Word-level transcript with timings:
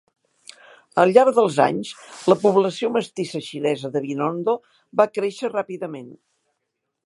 Al 1.03 1.11
llarg 1.17 1.35
dels 1.39 1.59
anys, 1.65 1.91
la 2.33 2.37
població 2.45 2.91
mestissa 2.97 3.43
xinesa 3.51 3.93
de 3.97 4.03
Binondo 4.09 4.59
va 5.03 5.11
créixer 5.19 5.55
ràpidament. 5.57 6.13